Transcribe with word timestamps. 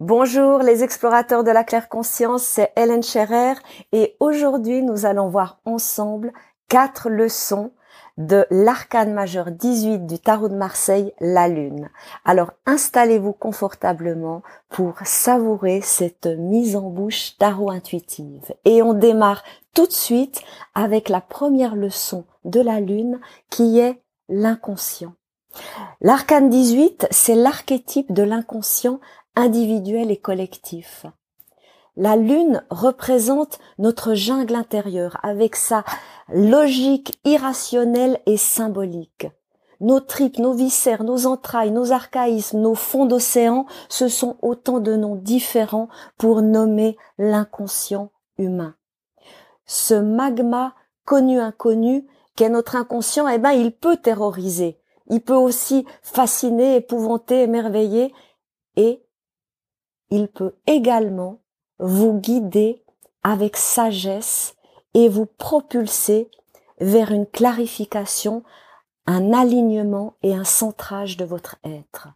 Bonjour 0.00 0.58
les 0.58 0.82
explorateurs 0.82 1.44
de 1.44 1.52
la 1.52 1.62
claire 1.62 1.88
conscience, 1.88 2.42
c'est 2.42 2.72
Hélène 2.74 3.04
Scherer 3.04 3.54
et 3.92 4.16
aujourd'hui 4.18 4.82
nous 4.82 5.06
allons 5.06 5.28
voir 5.28 5.60
ensemble 5.64 6.32
quatre 6.68 7.08
leçons 7.08 7.70
de 8.18 8.44
l'arcane 8.50 9.14
majeur 9.14 9.52
18 9.52 10.04
du 10.04 10.18
tarot 10.18 10.48
de 10.48 10.56
Marseille, 10.56 11.12
la 11.20 11.46
lune. 11.46 11.90
Alors 12.24 12.50
installez-vous 12.66 13.34
confortablement 13.34 14.42
pour 14.68 14.94
savourer 15.04 15.80
cette 15.80 16.26
mise 16.26 16.74
en 16.74 16.90
bouche 16.90 17.38
tarot 17.38 17.70
intuitive. 17.70 18.52
Et 18.64 18.82
on 18.82 18.94
démarre 18.94 19.44
tout 19.74 19.86
de 19.86 19.92
suite 19.92 20.42
avec 20.74 21.08
la 21.08 21.20
première 21.20 21.76
leçon 21.76 22.24
de 22.44 22.60
la 22.60 22.80
lune 22.80 23.20
qui 23.48 23.78
est 23.78 24.02
l'inconscient. 24.28 25.14
L'arcane 26.00 26.50
18, 26.50 27.06
c'est 27.12 27.36
l'archétype 27.36 28.12
de 28.12 28.24
l'inconscient 28.24 28.98
individuel 29.36 30.10
et 30.10 30.16
collectif. 30.16 31.06
La 31.96 32.16
lune 32.16 32.64
représente 32.70 33.60
notre 33.78 34.14
jungle 34.14 34.56
intérieure 34.56 35.18
avec 35.22 35.54
sa 35.54 35.84
logique 36.28 37.18
irrationnelle 37.24 38.18
et 38.26 38.36
symbolique. 38.36 39.28
Nos 39.80 40.00
tripes, 40.00 40.38
nos 40.38 40.54
viscères, 40.54 41.04
nos 41.04 41.26
entrailles, 41.26 41.70
nos 41.70 41.92
archaïsmes, 41.92 42.60
nos 42.60 42.74
fonds 42.74 43.06
d'océan, 43.06 43.66
ce 43.88 44.08
sont 44.08 44.36
autant 44.42 44.80
de 44.80 44.96
noms 44.96 45.16
différents 45.16 45.88
pour 46.16 46.42
nommer 46.42 46.96
l'inconscient 47.18 48.10
humain. 48.38 48.74
Ce 49.66 49.94
magma 49.94 50.74
connu-inconnu 51.04 52.06
qu'est 52.34 52.48
notre 52.48 52.76
inconscient, 52.76 53.28
eh 53.28 53.38
ben, 53.38 53.52
il 53.52 53.72
peut 53.72 53.96
terroriser. 53.96 54.80
Il 55.10 55.20
peut 55.20 55.34
aussi 55.34 55.84
fasciner, 56.02 56.76
épouvanter, 56.76 57.42
émerveiller 57.42 58.12
et 58.76 59.03
il 60.10 60.28
peut 60.28 60.54
également 60.66 61.40
vous 61.78 62.18
guider 62.18 62.84
avec 63.22 63.56
sagesse 63.56 64.54
et 64.94 65.08
vous 65.08 65.26
propulser 65.26 66.30
vers 66.80 67.12
une 67.12 67.26
clarification, 67.26 68.42
un 69.06 69.32
alignement 69.32 70.14
et 70.22 70.34
un 70.34 70.44
centrage 70.44 71.16
de 71.16 71.24
votre 71.24 71.56
être. 71.64 72.08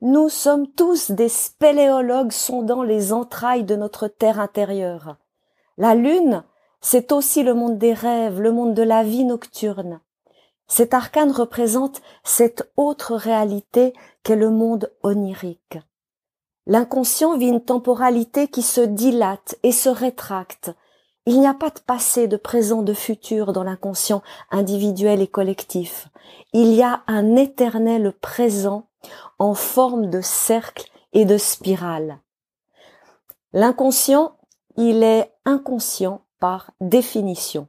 Nous 0.00 0.28
sommes 0.28 0.68
tous 0.68 1.10
des 1.10 1.28
spéléologues 1.28 2.32
sondant 2.32 2.82
les 2.82 3.12
entrailles 3.12 3.64
de 3.64 3.76
notre 3.76 4.08
terre 4.08 4.40
intérieure. 4.40 5.16
La 5.76 5.94
lune, 5.94 6.44
c'est 6.80 7.12
aussi 7.12 7.42
le 7.42 7.54
monde 7.54 7.78
des 7.78 7.92
rêves, 7.92 8.40
le 8.40 8.52
monde 8.52 8.74
de 8.74 8.82
la 8.82 9.02
vie 9.02 9.24
nocturne. 9.24 10.00
Cet 10.68 10.94
arcane 10.94 11.30
représente 11.30 12.00
cette 12.24 12.70
autre 12.76 13.14
réalité 13.14 13.92
qu'est 14.22 14.36
le 14.36 14.50
monde 14.50 14.92
onirique. 15.02 15.78
L'inconscient 16.68 17.36
vit 17.36 17.46
une 17.46 17.62
temporalité 17.62 18.48
qui 18.48 18.62
se 18.62 18.80
dilate 18.80 19.56
et 19.62 19.70
se 19.70 19.88
rétracte. 19.88 20.74
Il 21.24 21.38
n'y 21.38 21.46
a 21.46 21.54
pas 21.54 21.70
de 21.70 21.78
passé, 21.78 22.26
de 22.26 22.36
présent, 22.36 22.82
de 22.82 22.92
futur 22.92 23.52
dans 23.52 23.62
l'inconscient 23.62 24.22
individuel 24.50 25.20
et 25.20 25.28
collectif. 25.28 26.08
Il 26.52 26.72
y 26.74 26.82
a 26.82 27.02
un 27.06 27.36
éternel 27.36 28.12
présent 28.20 28.88
en 29.38 29.54
forme 29.54 30.10
de 30.10 30.20
cercle 30.20 30.90
et 31.12 31.24
de 31.24 31.38
spirale. 31.38 32.18
L'inconscient, 33.52 34.36
il 34.76 35.02
est 35.04 35.32
inconscient 35.44 36.22
par 36.40 36.72
définition. 36.80 37.68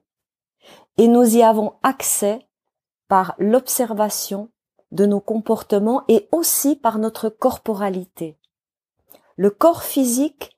Et 0.98 1.08
nous 1.08 1.38
y 1.38 1.44
avons 1.44 1.74
accès 1.84 2.48
par 3.08 3.36
l'observation 3.38 4.50
de 4.92 5.06
nos 5.06 5.20
comportements 5.20 6.04
et 6.08 6.28
aussi 6.32 6.76
par 6.76 6.98
notre 6.98 7.30
corporalité. 7.30 8.37
Le 9.38 9.50
corps 9.50 9.84
physique 9.84 10.58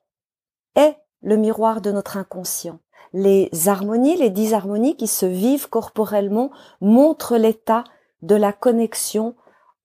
est 0.74 0.96
le 1.22 1.36
miroir 1.36 1.80
de 1.80 1.92
notre 1.92 2.16
inconscient. 2.16 2.80
Les 3.12 3.50
harmonies, 3.66 4.16
les 4.16 4.30
disharmonies 4.30 4.96
qui 4.96 5.06
se 5.06 5.26
vivent 5.26 5.68
corporellement 5.68 6.50
montrent 6.80 7.36
l'état 7.36 7.84
de 8.22 8.34
la 8.34 8.52
connexion 8.52 9.36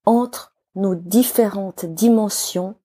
entre 0.05 0.55
nos 0.75 0.95
différentes 0.95 1.85
dimensions 1.85 2.75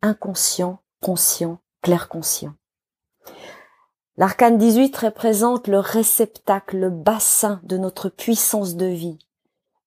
inconscient, 0.00 0.80
conscient, 1.02 1.58
clair 1.82 2.08
conscient. 2.08 2.54
L'arcane 4.16 4.58
18 4.58 4.96
représente 4.96 5.68
le 5.68 5.78
réceptacle, 5.78 6.76
le 6.76 6.90
bassin 6.90 7.60
de 7.64 7.78
notre 7.78 8.08
puissance 8.08 8.76
de 8.76 8.86
vie 8.86 9.18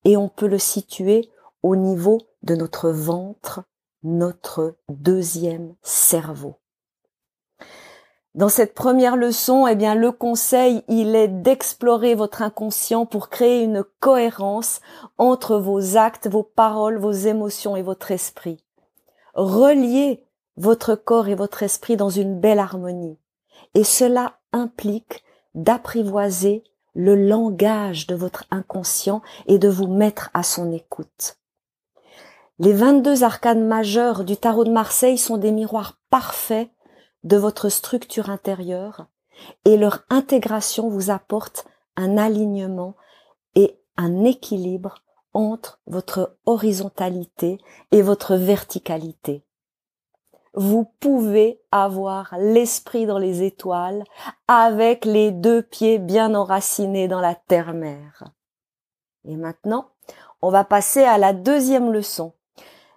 et 0.04 0.16
on 0.16 0.28
peut 0.28 0.46
le 0.46 0.58
situer 0.58 1.30
au 1.62 1.76
niveau 1.76 2.18
de 2.42 2.56
notre 2.56 2.90
ventre, 2.90 3.62
notre 4.02 4.76
deuxième 4.88 5.74
cerveau. 5.82 6.56
Dans 8.34 8.48
cette 8.48 8.74
première 8.74 9.16
leçon, 9.16 9.66
eh 9.66 9.74
bien, 9.74 9.94
le 9.94 10.10
conseil, 10.10 10.82
il 10.88 11.14
est 11.14 11.28
d'explorer 11.28 12.14
votre 12.14 12.40
inconscient 12.40 13.04
pour 13.04 13.28
créer 13.28 13.62
une 13.62 13.84
cohérence 14.00 14.80
entre 15.18 15.58
vos 15.58 15.98
actes, 15.98 16.28
vos 16.28 16.42
paroles, 16.42 16.96
vos 16.96 17.12
émotions 17.12 17.76
et 17.76 17.82
votre 17.82 18.10
esprit. 18.10 18.64
Reliez 19.34 20.24
votre 20.56 20.94
corps 20.94 21.28
et 21.28 21.34
votre 21.34 21.62
esprit 21.62 21.96
dans 21.96 22.08
une 22.08 22.40
belle 22.40 22.58
harmonie. 22.58 23.18
Et 23.74 23.84
cela 23.84 24.38
implique 24.52 25.24
d'apprivoiser 25.54 26.64
le 26.94 27.14
langage 27.14 28.06
de 28.06 28.14
votre 28.14 28.44
inconscient 28.50 29.20
et 29.46 29.58
de 29.58 29.68
vous 29.68 29.88
mettre 29.88 30.30
à 30.32 30.42
son 30.42 30.72
écoute. 30.72 31.38
Les 32.58 32.74
22 32.74 33.24
arcanes 33.24 33.66
majeures 33.66 34.24
du 34.24 34.36
tarot 34.36 34.64
de 34.64 34.70
Marseille 34.70 35.16
sont 35.16 35.38
des 35.38 35.52
miroirs 35.52 35.98
parfaits 36.10 36.70
de 37.24 37.38
votre 37.38 37.70
structure 37.70 38.28
intérieure 38.28 39.06
et 39.64 39.78
leur 39.78 40.04
intégration 40.10 40.90
vous 40.90 41.10
apporte 41.10 41.66
un 41.96 42.18
alignement 42.18 42.94
et 43.54 43.80
un 43.96 44.24
équilibre 44.24 44.96
entre 45.32 45.80
votre 45.86 46.36
horizontalité 46.44 47.58
et 47.90 48.02
votre 48.02 48.36
verticalité. 48.36 49.44
Vous 50.52 50.84
pouvez 51.00 51.62
avoir 51.70 52.34
l'esprit 52.38 53.06
dans 53.06 53.18
les 53.18 53.42
étoiles 53.42 54.04
avec 54.46 55.06
les 55.06 55.30
deux 55.30 55.62
pieds 55.62 55.98
bien 55.98 56.34
enracinés 56.34 57.08
dans 57.08 57.20
la 57.20 57.34
terre-mère. 57.34 58.24
Et 59.24 59.36
maintenant, 59.36 59.88
on 60.42 60.50
va 60.50 60.64
passer 60.64 61.02
à 61.02 61.16
la 61.16 61.32
deuxième 61.32 61.90
leçon 61.90 62.34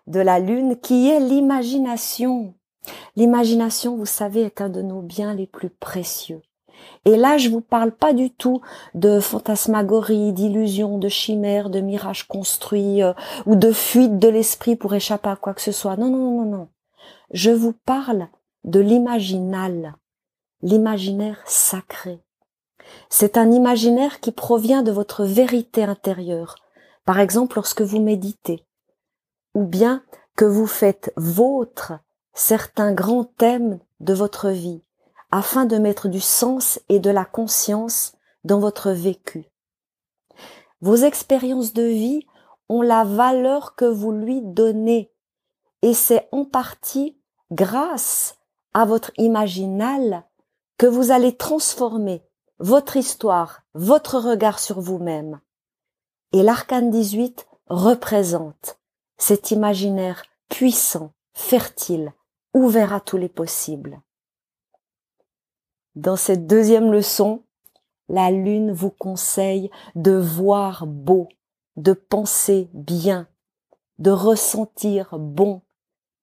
de 0.07 0.19
la 0.19 0.39
lune 0.39 0.77
qui 0.79 1.09
est 1.09 1.19
l'imagination. 1.19 2.53
L'imagination, 3.15 3.95
vous 3.95 4.05
savez, 4.05 4.41
est 4.41 4.61
un 4.61 4.69
de 4.69 4.81
nos 4.81 5.01
biens 5.01 5.33
les 5.33 5.47
plus 5.47 5.69
précieux. 5.69 6.41
Et 7.05 7.17
là, 7.17 7.37
je 7.37 7.49
vous 7.49 7.61
parle 7.61 7.91
pas 7.91 8.13
du 8.13 8.31
tout 8.31 8.61
de 8.93 9.19
fantasmagorie, 9.19 10.33
d'illusions, 10.33 10.97
de 10.97 11.07
chimères, 11.07 11.69
de 11.69 11.79
mirages 11.79 12.27
construits 12.27 13.01
euh, 13.03 13.13
ou 13.45 13.55
de 13.55 13.71
fuite 13.71 14.19
de 14.19 14.27
l'esprit 14.27 14.75
pour 14.75 14.93
échapper 14.93 15.29
à 15.29 15.35
quoi 15.35 15.53
que 15.53 15.61
ce 15.61 15.71
soit. 15.71 15.97
Non, 15.97 16.09
non, 16.09 16.31
non, 16.31 16.45
non. 16.45 16.67
Je 17.31 17.51
vous 17.51 17.73
parle 17.73 18.27
de 18.63 18.79
l'imaginal, 18.79 19.95
l'imaginaire 20.61 21.41
sacré. 21.45 22.19
C'est 23.09 23.37
un 23.37 23.51
imaginaire 23.51 24.19
qui 24.19 24.31
provient 24.31 24.83
de 24.83 24.91
votre 24.91 25.23
vérité 25.23 25.83
intérieure. 25.83 26.55
Par 27.05 27.19
exemple, 27.19 27.55
lorsque 27.55 27.81
vous 27.81 28.01
méditez, 28.01 28.64
ou 29.55 29.63
bien 29.63 30.03
que 30.35 30.45
vous 30.45 30.67
faites 30.67 31.11
vôtre 31.17 31.93
certains 32.33 32.93
grands 32.93 33.23
thèmes 33.23 33.79
de 34.01 34.13
votre 34.13 34.49
vie 34.49 34.83
afin 35.31 35.65
de 35.65 35.77
mettre 35.77 36.07
du 36.07 36.21
sens 36.21 36.79
et 36.89 36.99
de 36.99 37.09
la 37.09 37.25
conscience 37.25 38.13
dans 38.43 38.59
votre 38.59 38.91
vécu. 38.91 39.45
Vos 40.81 40.97
expériences 40.97 41.73
de 41.73 41.83
vie 41.83 42.27
ont 42.69 42.81
la 42.81 43.03
valeur 43.03 43.75
que 43.75 43.85
vous 43.85 44.11
lui 44.11 44.41
donnez 44.41 45.11
et 45.81 45.93
c'est 45.93 46.27
en 46.31 46.45
partie 46.45 47.17
grâce 47.51 48.37
à 48.73 48.85
votre 48.85 49.11
imaginal 49.17 50.25
que 50.77 50.85
vous 50.85 51.11
allez 51.11 51.35
transformer 51.35 52.23
votre 52.59 52.97
histoire, 52.97 53.61
votre 53.73 54.19
regard 54.19 54.59
sur 54.59 54.81
vous-même. 54.81 55.39
Et 56.33 56.43
l'arcane 56.43 56.89
18 56.91 57.47
représente 57.67 58.79
cet 59.17 59.51
imaginaire 59.51 60.23
puissant, 60.49 61.13
fertile, 61.33 62.13
ouvert 62.53 62.93
à 62.93 62.99
tous 62.99 63.17
les 63.17 63.29
possibles. 63.29 64.01
Dans 65.95 66.15
cette 66.15 66.47
deuxième 66.47 66.91
leçon, 66.91 67.43
la 68.09 68.31
lune 68.31 68.71
vous 68.71 68.91
conseille 68.91 69.71
de 69.95 70.11
voir 70.11 70.85
beau, 70.85 71.29
de 71.77 71.93
penser 71.93 72.69
bien, 72.73 73.27
de 73.97 74.11
ressentir 74.11 75.17
bon, 75.17 75.61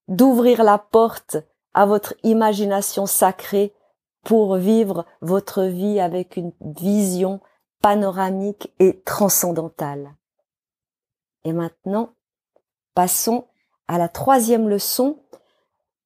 d'ouvrir 0.08 0.62
la 0.62 0.78
porte 0.78 1.38
à 1.74 1.86
votre 1.86 2.14
imagination 2.22 3.06
sacrée 3.06 3.74
pour 4.22 4.56
vivre 4.56 5.06
votre 5.20 5.64
vie 5.64 6.00
avec 6.00 6.36
une 6.36 6.52
vision 6.60 7.40
panoramique 7.80 8.72
et 8.78 9.00
transcendantale. 9.00 10.14
Et 11.44 11.52
maintenant, 11.52 12.14
Passons 12.94 13.46
à 13.88 13.98
la 13.98 14.08
troisième 14.08 14.68
leçon 14.68 15.18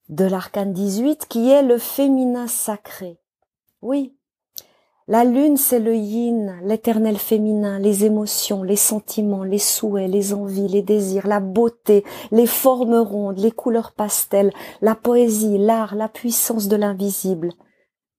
de 0.08 0.24
l'arcane 0.24 0.72
18 0.72 1.26
qui 1.26 1.50
est 1.50 1.62
le 1.62 1.78
féminin 1.78 2.46
sacré. 2.46 3.18
Oui, 3.82 4.16
la 5.08 5.22
lune, 5.22 5.56
c'est 5.56 5.78
le 5.78 5.94
yin, 5.94 6.58
l'éternel 6.64 7.16
féminin, 7.16 7.78
les 7.78 8.04
émotions, 8.04 8.64
les 8.64 8.74
sentiments, 8.74 9.44
les 9.44 9.60
souhaits, 9.60 10.10
les 10.10 10.34
envies, 10.34 10.66
les 10.66 10.82
désirs, 10.82 11.28
la 11.28 11.38
beauté, 11.38 12.04
les 12.32 12.48
formes 12.48 12.96
rondes, 12.96 13.38
les 13.38 13.52
couleurs 13.52 13.92
pastel, 13.92 14.52
la 14.80 14.96
poésie, 14.96 15.58
l'art, 15.58 15.94
la 15.94 16.08
puissance 16.08 16.66
de 16.66 16.74
l'invisible, 16.74 17.52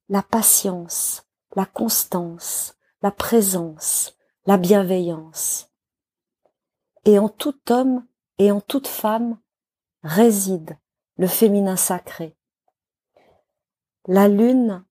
la 0.07 0.21
patience, 0.21 1.25
la 1.57 1.65
constance, 1.65 2.75
la 3.01 3.11
présence, 3.11 4.15
la 4.45 4.55
bienveillance. 4.55 5.69
Et 7.03 7.19
en 7.19 7.27
tout 7.27 7.59
homme 7.69 8.05
et 8.39 8.51
en 8.51 8.61
toute 8.61 8.87
femme 8.87 9.37
réside 10.03 10.77
le 11.17 11.27
féminin 11.27 11.75
sacré. 11.75 12.35
La 14.07 14.27
lune, 14.27 14.85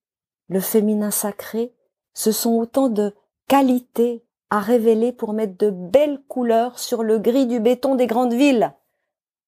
le 0.48 0.60
féminin 0.60 1.10
sacré, 1.10 1.74
ce 2.14 2.32
sont 2.32 2.54
autant 2.58 2.88
de 2.88 3.14
qualités 3.48 4.24
à 4.50 4.60
révéler 4.60 5.12
pour 5.12 5.32
mettre 5.32 5.56
de 5.56 5.70
belles 5.70 6.22
couleurs 6.28 6.78
sur 6.78 7.02
le 7.02 7.18
gris 7.18 7.46
du 7.46 7.60
béton 7.60 7.94
des 7.94 8.06
grandes 8.06 8.34
villes. 8.34 8.74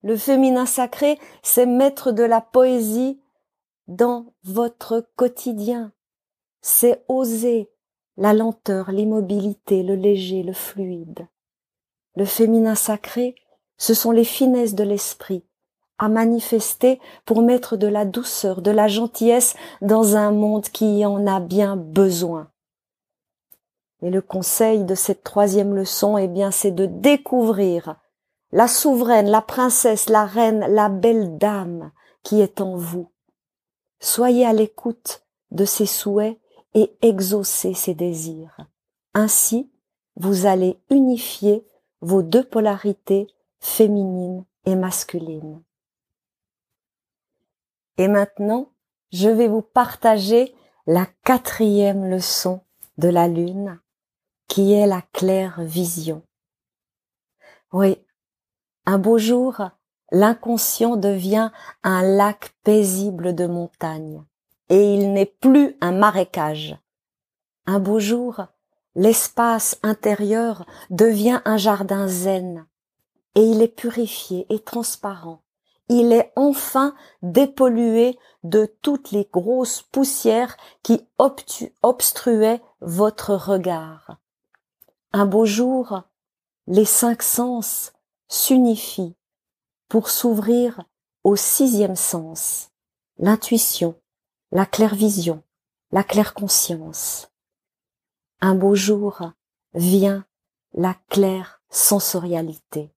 Le 0.03 0.17
féminin 0.17 0.67
sacré, 0.67 1.19
c'est 1.43 1.67
mettre 1.67 2.12
de 2.12 2.23
la 2.23 2.41
poésie 2.41 3.21
dans 3.89 4.33
votre 4.45 5.09
quotidien. 5.17 5.93
C'est 6.61 7.05
oser 7.09 7.71
la 8.17 8.33
lenteur, 8.35 8.91
l'immobilité, 8.91 9.83
le 9.83 9.95
léger, 9.95 10.43
le 10.43 10.53
fluide. 10.53 11.27
Le 12.17 12.25
féminin 12.25 12.75
sacré, 12.75 13.35
ce 13.79 13.95
sont 13.95 14.11
les 14.11 14.25
finesses 14.25 14.75
de 14.75 14.85
l'esprit 14.85 15.45
à 15.99 16.09
manifester 16.09 17.01
pour 17.25 17.43
mettre 17.43 17.77
de 17.77 17.87
la 17.87 18.05
douceur, 18.05 18.63
de 18.63 18.71
la 18.71 18.87
gentillesse 18.87 19.57
dans 19.83 20.17
un 20.17 20.31
monde 20.31 20.69
qui 20.69 21.05
en 21.05 21.27
a 21.27 21.41
bien 21.41 21.77
besoin. 21.77 22.51
Et 24.03 24.11
le 24.11 24.23
conseil 24.23 24.85
de 24.85 24.95
cette 24.95 25.25
troisième 25.25 25.75
leçon, 25.75 26.17
eh 26.19 26.29
bien, 26.29 26.53
c'est 26.53 26.71
de 26.71 26.87
découvrir 26.87 27.97
la 28.53 28.69
souveraine, 28.69 29.29
la 29.29 29.43
princesse, 29.43 30.09
la 30.09 30.25
reine, 30.25 30.67
la 30.69 30.89
belle 30.89 31.37
dame 31.37 31.91
qui 32.23 32.41
est 32.41 32.61
en 32.61 32.77
vous. 32.77 33.11
Soyez 33.99 34.47
à 34.47 34.53
l'écoute 34.53 35.25
de 35.51 35.65
ses 35.65 35.87
souhaits 35.87 36.39
et 36.75 36.93
exaucez 37.03 37.75
ses 37.75 37.95
désirs. 37.95 38.57
Ainsi, 39.15 39.69
vous 40.17 40.47
allez 40.47 40.79
unifier 40.91 41.67
vos 42.01 42.23
deux 42.23 42.45
polarités 42.45 43.27
féminines 43.61 44.45
et 44.65 44.75
masculines. 44.75 45.63
Et 47.97 48.09
maintenant, 48.09 48.71
je 49.13 49.29
vais 49.29 49.49
vous 49.49 49.63
partager 49.63 50.55
la 50.87 51.07
quatrième 51.25 52.09
leçon 52.09 52.61
de 52.97 53.09
la 53.09 53.29
lune 53.29 53.81
qui 54.49 54.73
est 54.73 54.87
la 54.87 55.03
claire 55.13 55.61
vision. 55.63 56.23
Oui, 57.73 57.99
un 58.87 58.99
beau 58.99 59.19
jour, 59.19 59.61
l'inconscient 60.11 60.97
devient 60.97 61.51
un 61.83 62.03
lac 62.03 62.55
paisible 62.65 63.35
de 63.35 63.47
montagne, 63.47 64.25
et 64.71 64.95
il 64.95 65.13
n'est 65.13 65.27
plus 65.27 65.77
un 65.81 65.93
marécage. 65.93 66.79
Un 67.67 67.81
beau 67.81 68.01
jour, 68.01 68.47
l'espace 68.95 69.79
intérieur 69.83 70.65
devient 70.89 71.43
un 71.45 71.59
jardin 71.59 72.09
zen, 72.09 72.67
et 73.38 73.43
il 73.43 73.62
est 73.62 73.69
purifié 73.69 74.46
et 74.52 74.58
transparent. 74.58 75.44
Il 75.88 76.12
est 76.12 76.32
enfin 76.35 76.96
dépollué 77.23 78.19
de 78.43 78.67
toutes 78.82 79.12
les 79.12 79.29
grosses 79.32 79.81
poussières 79.81 80.56
qui 80.82 81.06
obstruaient 81.19 82.61
votre 82.81 83.37
regard. 83.37 84.19
Un 85.12 85.25
beau 85.25 85.44
jour, 85.44 86.02
les 86.67 86.85
cinq 86.85 87.23
sens 87.23 87.93
s'unifient 88.26 89.14
pour 89.88 90.11
s'ouvrir 90.11 90.82
au 91.23 91.37
sixième 91.37 91.94
sens, 91.94 92.70
l'intuition, 93.19 93.94
la 94.50 94.67
claire 94.67 94.96
vision, 94.96 95.44
la 95.93 96.02
claire 96.02 96.35
conscience. 96.35 97.31
Un 98.40 98.56
beau 98.56 98.75
jour 98.75 99.31
vient 99.75 100.26
la 100.75 100.96
claire 101.08 101.62
sensorialité. 101.70 102.93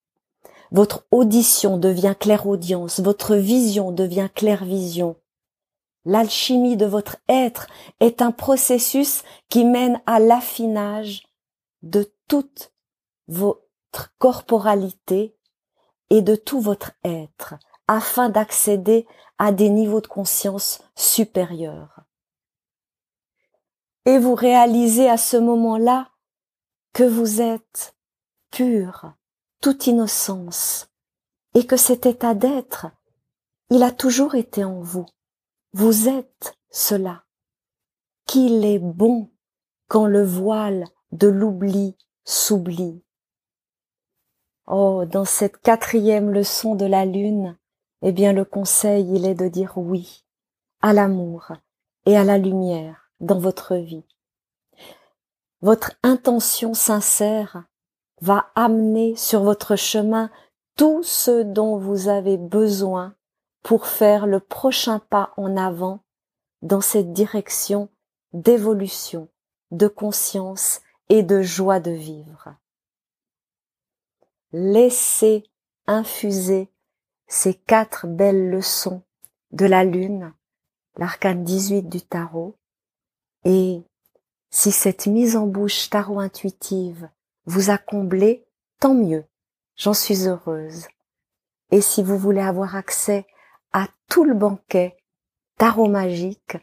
Votre 0.71 1.05
audition 1.11 1.77
devient 1.77 2.15
claire 2.17 2.47
audience, 2.47 3.01
votre 3.01 3.35
vision 3.35 3.91
devient 3.91 4.29
claire 4.33 4.63
vision. 4.63 5.17
L'alchimie 6.05 6.77
de 6.77 6.85
votre 6.85 7.17
être 7.27 7.67
est 7.99 8.21
un 8.21 8.31
processus 8.31 9.23
qui 9.49 9.65
mène 9.65 10.01
à 10.05 10.19
l'affinage 10.19 11.23
de 11.83 12.11
toute 12.27 12.71
votre 13.27 14.13
corporalité 14.17 15.35
et 16.09 16.21
de 16.21 16.35
tout 16.35 16.61
votre 16.61 16.93
être 17.03 17.55
afin 17.87 18.29
d'accéder 18.29 19.05
à 19.37 19.51
des 19.51 19.69
niveaux 19.69 20.01
de 20.01 20.07
conscience 20.07 20.81
supérieurs. 20.95 21.99
Et 24.05 24.17
vous 24.17 24.35
réalisez 24.35 25.09
à 25.09 25.17
ce 25.17 25.37
moment-là 25.37 26.09
que 26.93 27.03
vous 27.03 27.41
êtes 27.41 27.95
pur, 28.49 29.13
toute 29.61 29.87
innocence, 29.87 30.89
et 31.53 31.65
que 31.65 31.77
cet 31.77 32.05
état 32.05 32.33
d'être, 32.33 32.87
il 33.69 33.83
a 33.83 33.91
toujours 33.91 34.35
été 34.35 34.63
en 34.63 34.81
vous. 34.81 35.05
Vous 35.73 36.09
êtes 36.09 36.57
cela. 36.71 37.23
Qu'il 38.25 38.65
est 38.65 38.79
bon 38.79 39.29
quand 39.87 40.07
le 40.07 40.23
voile 40.23 40.85
de 41.11 41.27
l'oubli 41.27 41.95
s'oublie. 42.23 43.03
Oh, 44.67 45.05
dans 45.05 45.25
cette 45.25 45.57
quatrième 45.57 46.31
leçon 46.31 46.75
de 46.75 46.85
la 46.85 47.05
lune, 47.05 47.57
eh 48.01 48.11
bien 48.11 48.33
le 48.33 48.45
conseil, 48.45 49.07
il 49.13 49.25
est 49.25 49.35
de 49.35 49.47
dire 49.47 49.77
oui 49.77 50.25
à 50.81 50.93
l'amour 50.93 51.51
et 52.05 52.17
à 52.17 52.23
la 52.23 52.37
lumière 52.37 53.11
dans 53.19 53.39
votre 53.39 53.75
vie. 53.75 54.05
Votre 55.61 55.93
intention 56.01 56.73
sincère 56.73 57.65
va 58.21 58.51
amener 58.55 59.15
sur 59.15 59.43
votre 59.43 59.75
chemin 59.75 60.29
tout 60.77 61.03
ce 61.03 61.43
dont 61.43 61.77
vous 61.77 62.07
avez 62.07 62.37
besoin 62.37 63.15
pour 63.63 63.87
faire 63.87 64.27
le 64.27 64.39
prochain 64.39 64.99
pas 64.99 65.33
en 65.37 65.57
avant 65.57 66.03
dans 66.61 66.81
cette 66.81 67.13
direction 67.13 67.89
d'évolution, 68.33 69.27
de 69.71 69.87
conscience 69.87 70.81
et 71.09 71.23
de 71.23 71.41
joie 71.41 71.79
de 71.79 71.91
vivre. 71.91 72.55
Laissez 74.53 75.43
infuser 75.87 76.69
ces 77.27 77.53
quatre 77.53 78.07
belles 78.07 78.49
leçons 78.49 79.01
de 79.51 79.65
la 79.65 79.83
lune, 79.83 80.33
l'arcane 80.97 81.43
18 81.43 81.83
du 81.83 82.01
tarot, 82.01 82.55
et 83.45 83.81
si 84.49 84.71
cette 84.71 85.07
mise 85.07 85.35
en 85.35 85.47
bouche 85.47 85.89
tarot 85.89 86.19
intuitive 86.19 87.09
vous 87.51 87.69
a 87.69 87.77
comblé, 87.77 88.45
tant 88.79 88.93
mieux, 88.93 89.25
j'en 89.75 89.93
suis 89.93 90.25
heureuse. 90.25 90.87
Et 91.69 91.81
si 91.81 92.01
vous 92.01 92.17
voulez 92.17 92.39
avoir 92.39 92.77
accès 92.77 93.27
à 93.73 93.87
tout 94.07 94.23
le 94.23 94.33
banquet 94.33 94.95
tarot 95.57 95.89
magique, 95.89 96.57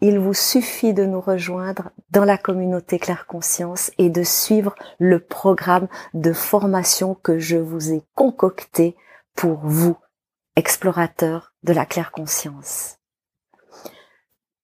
il 0.00 0.18
vous 0.18 0.32
suffit 0.32 0.94
de 0.94 1.04
nous 1.04 1.20
rejoindre 1.20 1.90
dans 2.10 2.24
la 2.24 2.38
communauté 2.38 2.98
Claire 2.98 3.26
Conscience 3.26 3.90
et 3.98 4.08
de 4.08 4.22
suivre 4.22 4.74
le 4.98 5.20
programme 5.20 5.88
de 6.14 6.32
formation 6.32 7.14
que 7.14 7.38
je 7.38 7.58
vous 7.58 7.92
ai 7.92 8.02
concocté 8.14 8.96
pour 9.36 9.58
vous, 9.58 9.98
explorateurs 10.56 11.52
de 11.64 11.74
la 11.74 11.84
Claire 11.84 12.12
Conscience. 12.12 12.96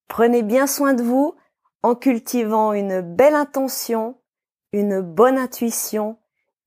Prenez 0.09 0.43
bien 0.43 0.67
soin 0.67 0.95
de 0.95 1.03
vous 1.03 1.35
en 1.83 1.95
cultivant 1.95 2.73
une 2.73 3.03
belle 3.03 3.35
intention, 3.35 4.19
une 4.73 5.01
bonne 5.01 5.39
intuition 5.39 6.19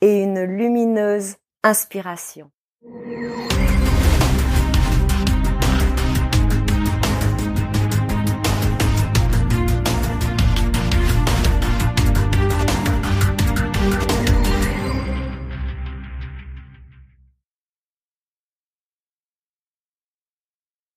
et 0.01 0.21
une 0.23 0.41
lumineuse 0.43 1.35
inspiration. 1.63 2.51